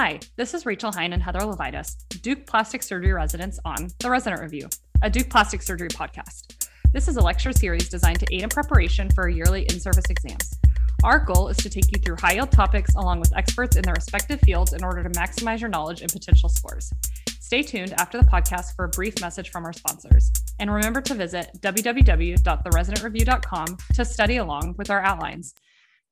[0.00, 4.40] Hi, this is Rachel Hine and Heather Levitas, Duke Plastic Surgery residents on The Resident
[4.40, 4.68] Review,
[5.02, 6.68] a Duke Plastic Surgery podcast.
[6.92, 10.56] This is a lecture series designed to aid in preparation for yearly in service exams.
[11.02, 13.94] Our goal is to take you through high yield topics along with experts in their
[13.94, 16.92] respective fields in order to maximize your knowledge and potential scores.
[17.40, 20.30] Stay tuned after the podcast for a brief message from our sponsors.
[20.60, 25.56] And remember to visit www.theresidentreview.com to study along with our outlines.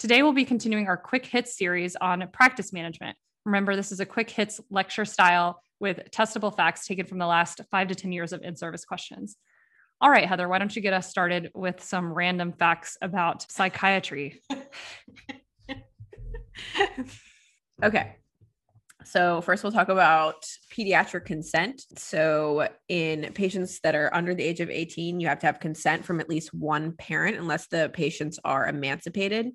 [0.01, 3.17] Today, we'll be continuing our quick hit series on practice management.
[3.47, 7.61] Remember, this is a quick hits lecture style with testable facts taken from the last
[7.71, 9.37] five to 10 years of in service questions.
[10.01, 14.43] All right, Heather, why don't you get us started with some random facts about psychiatry?
[17.85, 18.17] okay.
[19.05, 20.45] So, first, we'll talk about
[20.77, 21.83] pediatric consent.
[21.97, 26.05] So, in patients that are under the age of 18, you have to have consent
[26.05, 29.53] from at least one parent unless the patients are emancipated.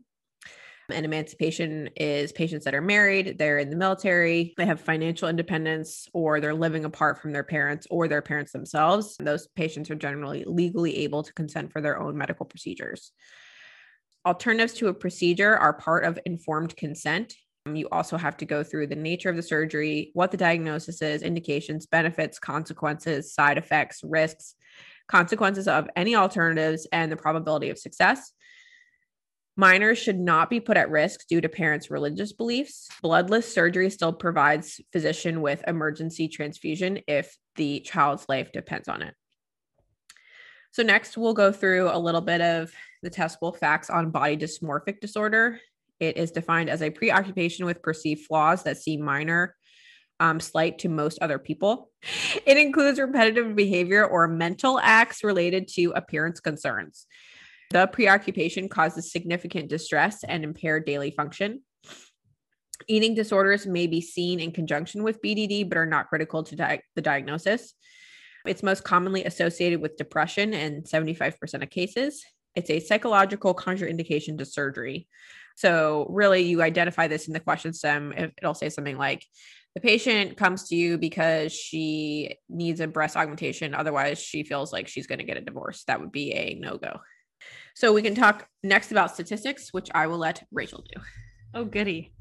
[0.91, 6.07] And emancipation is patients that are married, they're in the military, they have financial independence,
[6.13, 9.15] or they're living apart from their parents or their parents themselves.
[9.19, 13.11] Those patients are generally legally able to consent for their own medical procedures.
[14.25, 17.33] Alternatives to a procedure are part of informed consent.
[17.65, 21.01] Um, you also have to go through the nature of the surgery, what the diagnosis
[21.01, 24.55] is, indications, benefits, consequences, side effects, risks,
[25.07, 28.31] consequences of any alternatives, and the probability of success.
[29.57, 32.87] Minors should not be put at risk due to parents' religious beliefs.
[33.01, 39.13] Bloodless surgery still provides physician with emergency transfusion if the child's life depends on it.
[40.71, 42.71] So, next, we'll go through a little bit of
[43.03, 45.59] the testable facts on body dysmorphic disorder.
[45.99, 49.55] It is defined as a preoccupation with perceived flaws that seem minor,
[50.21, 51.89] um, slight to most other people.
[52.45, 57.05] It includes repetitive behavior or mental acts related to appearance concerns.
[57.71, 61.61] The preoccupation causes significant distress and impaired daily function.
[62.89, 66.81] Eating disorders may be seen in conjunction with BDD, but are not critical to di-
[66.95, 67.73] the diagnosis.
[68.45, 72.21] It's most commonly associated with depression in 75% of cases.
[72.55, 75.07] It's a psychological contraindication to surgery.
[75.55, 78.13] So, really, you identify this in the question stem.
[78.37, 79.23] It'll say something like,
[79.75, 83.73] the patient comes to you because she needs a breast augmentation.
[83.73, 85.85] Otherwise, she feels like she's going to get a divorce.
[85.85, 86.99] That would be a no go.
[87.75, 91.01] So we can talk next about statistics, which I will let Rachel do.
[91.53, 92.13] Oh, goody.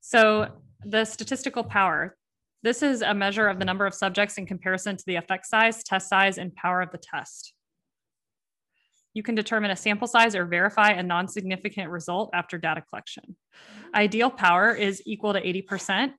[0.00, 0.48] So
[0.84, 2.16] the statistical power.
[2.62, 5.82] This is a measure of the number of subjects in comparison to the effect size,
[5.82, 7.54] test size, and power of the test.
[9.14, 13.36] You can determine a sample size or verify a non significant result after data collection.
[13.94, 16.12] Ideal power is equal to 80%,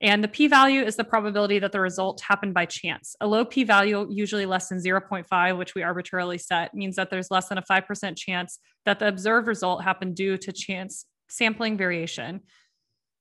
[0.00, 3.16] and the p value is the probability that the result happened by chance.
[3.20, 7.30] A low p value, usually less than 0.5, which we arbitrarily set, means that there's
[7.30, 12.40] less than a 5% chance that the observed result happened due to chance sampling variation.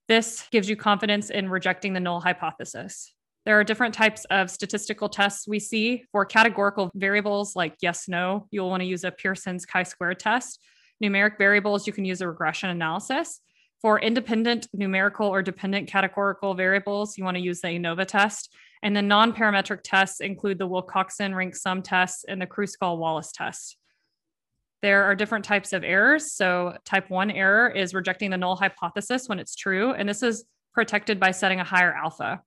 [0.07, 3.13] This gives you confidence in rejecting the null hypothesis.
[3.45, 6.03] There are different types of statistical tests we see.
[6.11, 10.59] For categorical variables like yes, no, you'll want to use a Pearson's chi square test.
[11.03, 13.39] Numeric variables, you can use a regression analysis.
[13.81, 18.53] For independent numerical or dependent categorical variables, you want to use the ANOVA test.
[18.81, 23.31] And the non parametric tests include the Wilcoxon rank sum test and the Kruskal Wallis
[23.31, 23.77] test.
[24.81, 26.33] There are different types of errors.
[26.33, 29.93] So, type one error is rejecting the null hypothesis when it's true.
[29.93, 32.41] And this is protected by setting a higher alpha.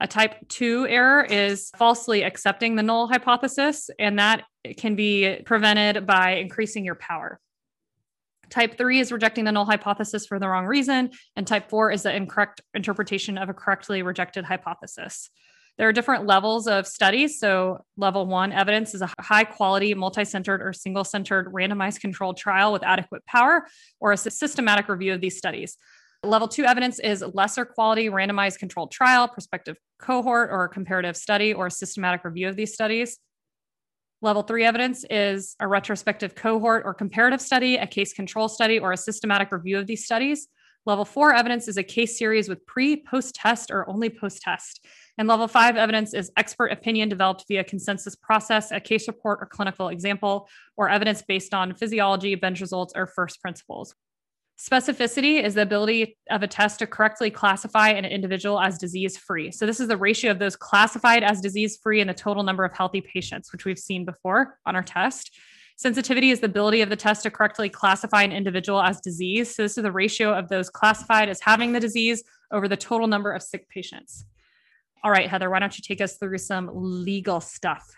[0.00, 4.44] A type two error is falsely accepting the null hypothesis, and that
[4.76, 7.40] can be prevented by increasing your power.
[8.50, 11.10] Type three is rejecting the null hypothesis for the wrong reason.
[11.36, 15.30] And type four is the incorrect interpretation of a correctly rejected hypothesis.
[15.78, 17.38] There are different levels of studies.
[17.38, 22.36] So, level one evidence is a high quality, multi centered, or single centered randomized controlled
[22.36, 23.64] trial with adequate power
[24.00, 25.76] or a systematic review of these studies.
[26.24, 31.68] Level two evidence is lesser quality, randomized controlled trial, prospective cohort, or comparative study, or
[31.68, 33.18] a systematic review of these studies.
[34.20, 38.90] Level three evidence is a retrospective cohort or comparative study, a case control study, or
[38.90, 40.48] a systematic review of these studies.
[40.86, 44.84] Level four evidence is a case series with pre, post test, or only post test.
[45.18, 49.46] And level five evidence is expert opinion developed via consensus process, a case report or
[49.46, 53.94] clinical example, or evidence based on physiology, bench results, or first principles.
[54.58, 59.52] Specificity is the ability of a test to correctly classify an individual as disease free.
[59.52, 62.64] So, this is the ratio of those classified as disease free and the total number
[62.64, 65.38] of healthy patients, which we've seen before on our test.
[65.76, 69.54] Sensitivity is the ability of the test to correctly classify an individual as disease.
[69.54, 73.06] So, this is the ratio of those classified as having the disease over the total
[73.06, 74.24] number of sick patients.
[75.04, 77.94] All right, Heather, why don't you take us through some legal stuff?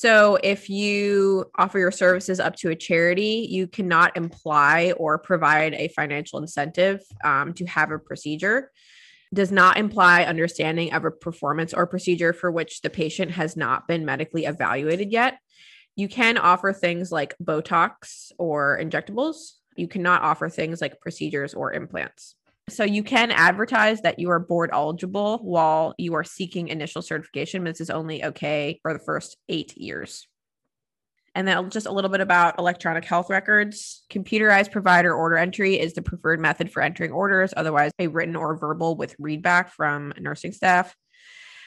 [0.00, 5.74] So, if you offer your services up to a charity, you cannot imply or provide
[5.74, 8.72] a financial incentive um, to have a procedure.
[9.34, 13.86] Does not imply understanding of a performance or procedure for which the patient has not
[13.86, 15.38] been medically evaluated yet.
[15.96, 19.52] You can offer things like Botox or injectables.
[19.76, 22.36] You cannot offer things like procedures or implants.
[22.70, 27.62] So you can advertise that you are board eligible while you are seeking initial certification.
[27.62, 30.26] But this is only okay for the first eight years.
[31.34, 34.04] And then just a little bit about electronic health records.
[34.10, 38.56] Computerized provider order entry is the preferred method for entering orders, otherwise, a written or
[38.56, 40.94] verbal with readback from nursing staff.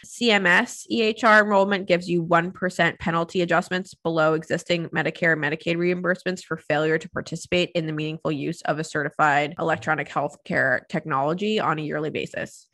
[0.05, 6.57] CMS EHR enrollment gives you 1% penalty adjustments below existing Medicare and Medicaid reimbursements for
[6.57, 11.81] failure to participate in the meaningful use of a certified electronic healthcare technology on a
[11.81, 12.67] yearly basis.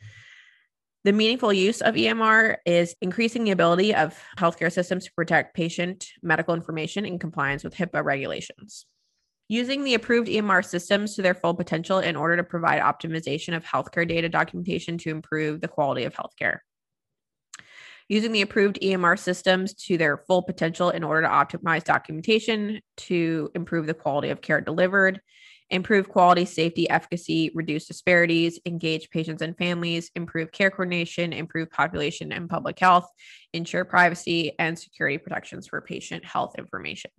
[1.04, 6.08] The meaningful use of EMR is increasing the ability of healthcare systems to protect patient
[6.22, 8.86] medical information in compliance with HIPAA regulations.
[9.48, 13.64] Using the approved EMR systems to their full potential in order to provide optimization of
[13.64, 16.58] healthcare data documentation to improve the quality of healthcare
[18.10, 23.48] using the approved EMR systems to their full potential in order to optimize documentation to
[23.54, 25.20] improve the quality of care delivered,
[25.70, 32.32] improve quality, safety, efficacy, reduce disparities, engage patients and families, improve care coordination, improve population
[32.32, 33.08] and public health,
[33.52, 37.12] ensure privacy and security protections for patient health information.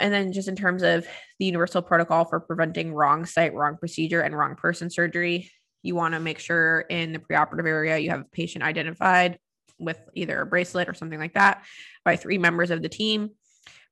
[0.00, 1.06] And then, just in terms of
[1.38, 5.50] the universal protocol for preventing wrong site, wrong procedure, and wrong person surgery,
[5.82, 9.38] you want to make sure in the preoperative area you have a patient identified
[9.82, 11.64] with either a bracelet or something like that
[12.04, 13.30] by three members of the team,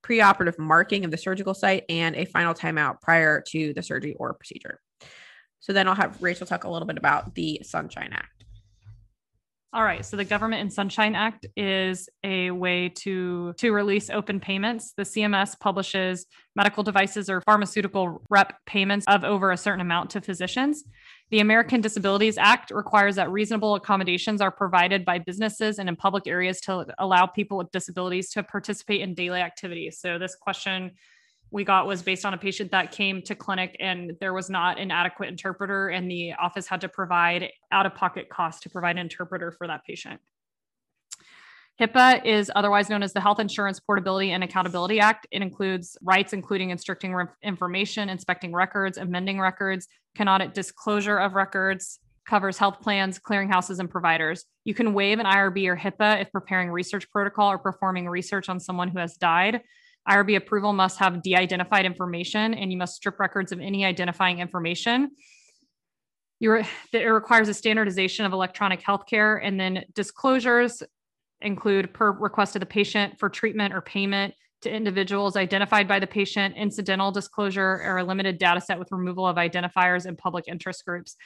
[0.03, 4.35] preoperative marking of the surgical site, and a final timeout prior to the surgery or
[4.35, 4.81] procedure.
[5.61, 8.40] So then I'll have Rachel talk a little bit about the Sunshine Act.
[9.73, 10.05] All right.
[10.05, 14.93] So the Government and Sunshine Act is a way to to release open payments.
[14.97, 16.27] The CMS publishes
[16.57, 20.83] medical devices or pharmaceutical rep payments of over a certain amount to physicians.
[21.31, 26.27] The American Disabilities Act requires that reasonable accommodations are provided by businesses and in public
[26.27, 30.01] areas to allow people with disabilities to participate in daily activities.
[30.01, 30.91] So this question
[31.51, 34.79] we got was based on a patient that came to clinic and there was not
[34.79, 38.93] an adequate interpreter and the office had to provide out of pocket costs to provide
[38.93, 40.21] an interpreter for that patient.
[41.81, 45.27] HIPAA is otherwise known as the Health Insurance Portability and Accountability Act.
[45.31, 51.35] It includes rights including instructing re- information, inspecting records, amending records, can audit disclosure of
[51.35, 51.99] records,
[52.29, 54.45] covers health plans, clearinghouses, and providers.
[54.65, 58.61] You can waive an IRB or HIPAA if preparing research protocol or performing research on
[58.61, 59.63] someone who has died.
[60.09, 64.39] IRB approval must have de identified information and you must strip records of any identifying
[64.39, 65.11] information.
[66.41, 70.83] It requires a standardization of electronic healthcare and then disclosures
[71.43, 76.07] include per request of the patient for treatment or payment to individuals identified by the
[76.07, 80.85] patient, incidental disclosure, or a limited data set with removal of identifiers and public interest
[80.85, 81.17] groups.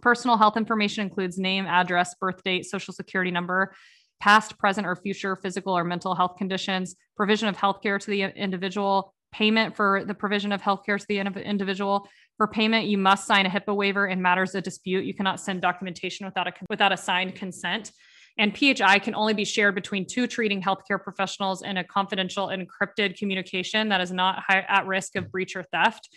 [0.00, 3.74] Personal health information includes name, address, birth date, social security number,
[4.22, 9.12] past, present, or future physical or mental health conditions, provision of healthcare to the individual,
[9.32, 12.08] payment for the provision of healthcare to the individual.
[12.36, 15.04] For payment, you must sign a HIPAA waiver in matters of dispute.
[15.04, 17.90] You cannot send documentation without a without a signed consent.
[18.38, 23.18] And PHI can only be shared between two treating healthcare professionals in a confidential encrypted
[23.18, 26.08] communication that is not high, at risk of breach or theft.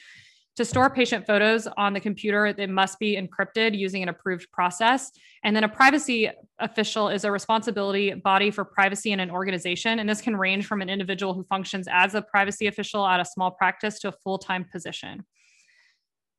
[0.56, 5.12] To store patient photos on the computer, it must be encrypted using an approved process.
[5.44, 10.00] And then a privacy official is a responsibility body for privacy in an organization.
[10.00, 13.26] And this can range from an individual who functions as a privacy official at a
[13.26, 15.26] small practice to a full time position.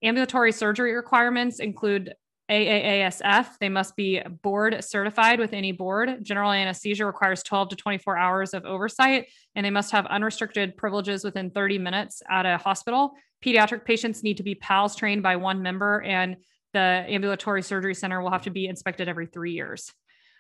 [0.03, 2.15] Ambulatory surgery requirements include
[2.51, 3.59] AAASF.
[3.61, 6.25] They must be board certified with any board.
[6.25, 11.25] General anesthesia requires 12 to 24 hours of oversight, and they must have unrestricted privileges
[11.25, 13.15] within 30 minutes at a hospital.
[13.45, 16.37] Pediatric patients need to be PALS trained by one member, and
[16.73, 19.93] the ambulatory surgery center will have to be inspected every three years.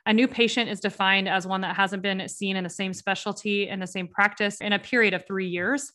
[0.06, 3.68] A new patient is defined as one that hasn't been seen in the same specialty
[3.68, 5.92] in the same practice in a period of three years.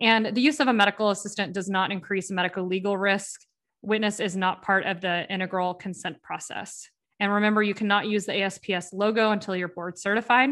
[0.00, 3.40] And the use of a medical assistant does not increase medical legal risk
[3.82, 6.88] witness is not part of the integral consent process.
[7.20, 10.50] And remember, you cannot use the ASPS logo until you're board certified.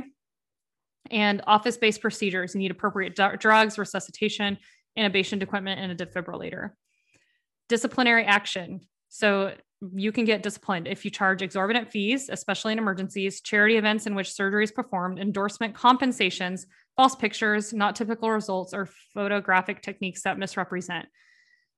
[1.10, 4.58] And office based procedures need appropriate d- drugs, resuscitation,
[4.96, 6.70] intubation equipment, and a defibrillator.
[7.68, 8.80] Disciplinary action.
[9.08, 9.54] So
[9.94, 14.14] you can get disciplined if you charge exorbitant fees, especially in emergencies, charity events in
[14.14, 20.38] which surgery is performed, endorsement compensations, false pictures, not typical results, or photographic techniques that
[20.38, 21.06] misrepresent.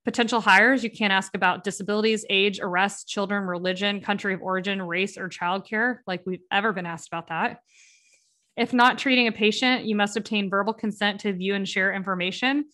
[0.04, 5.18] Potential hires, you can't ask about disabilities, age, arrests, children, religion, country of origin, race,
[5.18, 7.60] or childcare, like we've ever been asked about that.
[8.56, 12.66] If not treating a patient, you must obtain verbal consent to view and share information.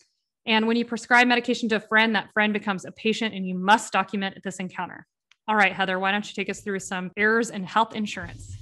[0.47, 3.55] And when you prescribe medication to a friend, that friend becomes a patient and you
[3.55, 5.07] must document this encounter.
[5.49, 8.57] All right, Heather, why don't you take us through some errors in health insurance?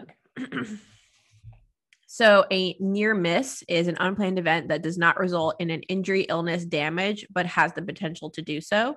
[0.00, 0.14] Okay.
[2.06, 6.22] so, a near miss is an unplanned event that does not result in an injury,
[6.22, 8.96] illness, damage, but has the potential to do so.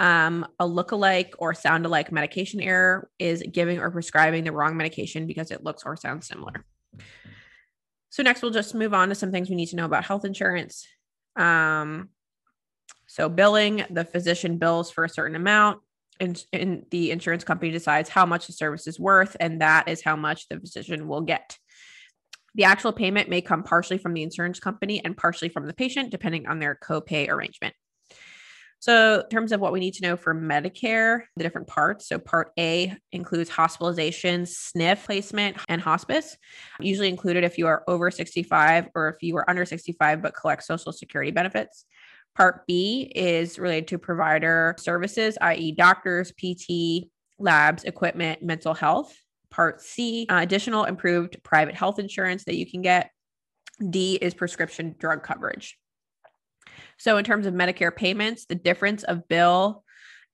[0.00, 5.50] Um, a look-alike or sound-alike medication error is giving or prescribing the wrong medication because
[5.50, 6.64] it looks or sounds similar.
[8.10, 10.24] So next, we'll just move on to some things we need to know about health
[10.24, 10.86] insurance.
[11.36, 12.08] Um,
[13.06, 15.80] so billing, the physician bills for a certain amount,
[16.20, 20.02] and, and the insurance company decides how much the service is worth, and that is
[20.02, 21.56] how much the physician will get.
[22.54, 26.10] The actual payment may come partially from the insurance company and partially from the patient,
[26.10, 27.74] depending on their copay arrangement.
[28.80, 32.08] So, in terms of what we need to know for Medicare, the different parts.
[32.08, 36.36] So, Part A includes hospitalization, SNF placement, and hospice,
[36.80, 40.62] usually included if you are over 65 or if you are under 65 but collect
[40.62, 41.86] Social Security benefits.
[42.36, 47.08] Part B is related to provider services, i.e., doctors, PT,
[47.38, 49.16] labs, equipment, mental health.
[49.50, 53.10] Part C, uh, additional improved private health insurance that you can get.
[53.90, 55.76] D is prescription drug coverage.
[56.98, 59.84] So, in terms of Medicare payments, the difference of bill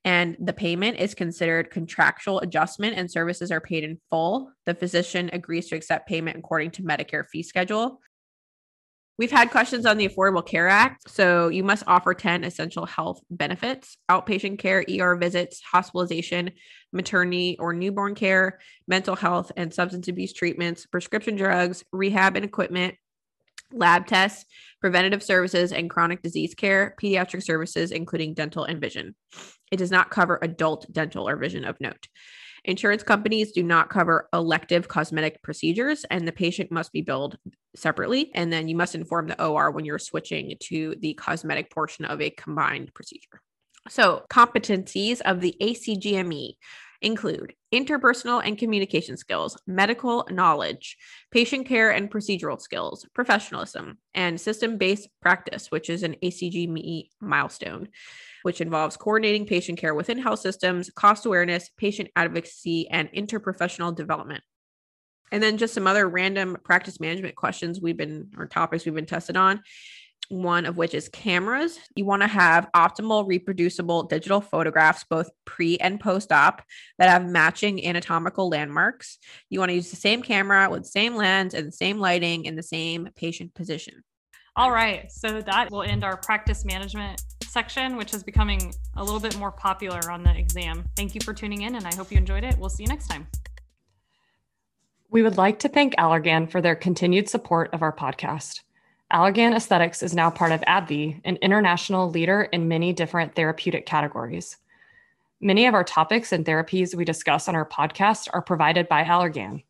[0.05, 4.53] and the payment is considered contractual adjustment and services are paid in full.
[4.67, 8.01] The physician agrees to accept payment according to Medicare fee schedule.
[9.17, 11.09] We've had questions on the Affordable Care Act.
[11.09, 16.51] So you must offer 10 essential health benefits outpatient care, ER visits, hospitalization,
[16.93, 22.97] maternity or newborn care, mental health and substance abuse treatments, prescription drugs, rehab and equipment,
[23.73, 24.45] lab tests,
[24.81, 29.15] preventative services, and chronic disease care, pediatric services, including dental and vision.
[29.73, 32.09] It does not cover adult dental or vision of note.
[32.65, 37.37] Insurance companies do not cover elective cosmetic procedures, and the patient must be billed
[37.77, 38.31] separately.
[38.35, 42.23] And then you must inform the OR when you're switching to the cosmetic portion of
[42.23, 43.43] a combined procedure.
[43.91, 46.55] So, competencies of the ACGME
[47.03, 50.97] include interpersonal and communication skills, medical knowledge,
[51.31, 57.89] patient care and procedural skills, professionalism, and system based practice, which is an ACGME milestone
[58.45, 64.45] which involves coordinating patient care within health systems, cost awareness, patient advocacy, and interprofessional development.
[65.33, 69.07] And then just some other random practice management questions we've been, or topics we've been
[69.07, 69.63] tested on.
[70.31, 71.79] One of which is cameras.
[71.95, 76.63] You want to have optimal reproducible digital photographs, both pre and post op,
[76.99, 79.19] that have matching anatomical landmarks.
[79.51, 82.47] You want to use the same camera with the same lens and the same lighting
[82.47, 84.03] in the same patient position.
[84.57, 85.11] All right.
[85.11, 89.53] So that will end our practice management section, which is becoming a little bit more
[89.53, 90.85] popular on the exam.
[90.97, 92.57] Thank you for tuning in, and I hope you enjoyed it.
[92.59, 93.27] We'll see you next time.
[95.11, 98.64] We would like to thank Allergan for their continued support of our podcast.
[99.13, 104.57] Allergan Aesthetics is now part of AbbVie, an international leader in many different therapeutic categories.
[105.41, 109.63] Many of our topics and therapies we discuss on our podcast are provided by Allergan.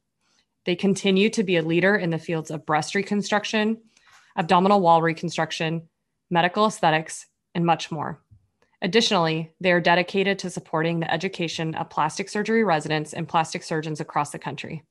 [0.64, 3.79] They continue to be a leader in the fields of breast reconstruction,
[4.37, 5.88] abdominal wall reconstruction,
[6.31, 8.21] medical aesthetics, and much more.
[8.83, 14.00] Additionally, they are dedicated to supporting the education of plastic surgery residents and plastic surgeons
[14.00, 14.85] across the country.